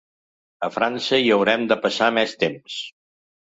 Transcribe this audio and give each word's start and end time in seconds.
A 0.67 0.69
França 0.77 1.19
hi 1.25 1.29
haurem 1.35 1.67
de 1.73 1.77
passar 1.85 2.09
més 2.17 2.35
temps. 2.47 2.81